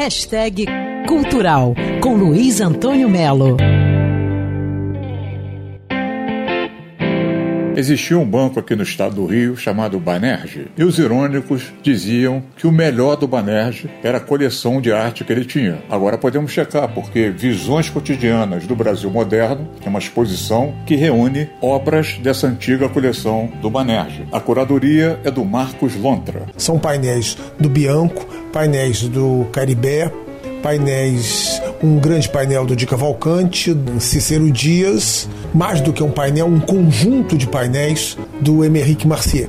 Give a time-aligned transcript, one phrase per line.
[0.00, 0.64] Hashtag
[1.06, 3.58] Cultural com Luiz Antônio Melo.
[7.76, 12.66] Existia um banco aqui no estado do Rio chamado Banerje, e os irônicos diziam que
[12.66, 15.78] o melhor do Banerje era a coleção de arte que ele tinha.
[15.88, 22.18] Agora podemos checar, porque Visões Cotidianas do Brasil Moderno é uma exposição que reúne obras
[22.22, 24.26] dessa antiga coleção do Banerje.
[24.32, 26.46] A curadoria é do Marcos Lontra.
[26.56, 30.10] São painéis do Bianco, painéis do Caribé,
[30.62, 36.60] painéis, um grande painel do Di Cavalcante, Cícero Dias, mais do que um painel, um
[36.60, 39.48] conjunto de painéis do Emeric Marcier.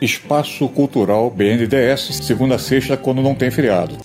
[0.00, 3.96] Espaço Cultural BNDS, segunda a sexta, quando não tem feriado.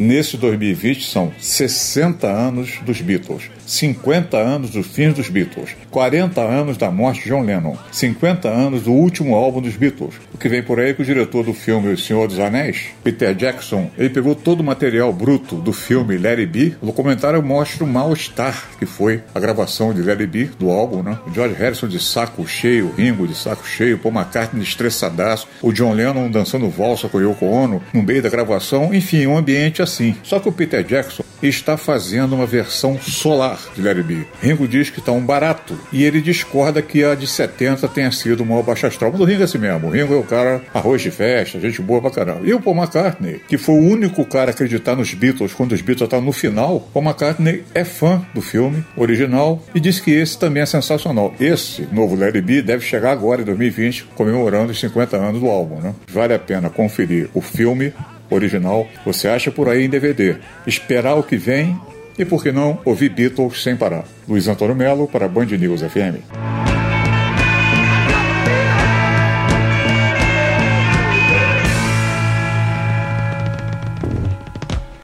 [0.00, 6.78] Nesse 2020 são 60 anos dos Beatles, 50 anos do fim dos Beatles, 40 anos
[6.78, 10.14] da morte de John Lennon, 50 anos do último álbum dos Beatles.
[10.32, 12.86] O que vem por aí é que o diretor do filme O Senhor dos Anéis,
[13.04, 16.72] Peter Jackson, ele pegou todo o material bruto do filme Larry B.
[16.80, 21.18] O documentário mostra o mal-estar que foi a gravação de Larry B, do álbum, né?
[21.26, 25.92] O George Harrison de saco cheio, Ringo de saco cheio, Paul McCartney estressadaço, o John
[25.92, 30.16] Lennon dançando valsa com Yoko Ono no meio da gravação, enfim, um ambiente assim.
[30.22, 34.26] Só que o Peter Jackson está fazendo uma versão solar de Larry B.
[34.42, 38.42] Ringo diz que está um barato e ele discorda que a de 70 tenha sido
[38.42, 39.10] uma baixa astral.
[39.12, 39.88] Mas o Ringo é assim mesmo.
[39.88, 42.40] O Ringo é o cara arroz de festa, gente boa pra caramba.
[42.44, 45.80] E o Paul McCartney, que foi o único cara a acreditar nos Beatles quando os
[45.80, 50.38] Beatles estavam no final, Paul McCartney é fã do filme original e diz que esse
[50.38, 51.34] também é sensacional.
[51.40, 55.80] Esse novo Larry B deve chegar agora em 2020, comemorando os 50 anos do álbum.
[55.80, 55.94] Né?
[56.08, 57.92] Vale a pena conferir o filme
[58.30, 60.36] original, você acha por aí em DVD.
[60.66, 61.78] Esperar o que vem
[62.18, 64.04] e, por que não, ouvir Beatles sem parar.
[64.28, 66.49] Luiz Antônio Melo para Band News FM.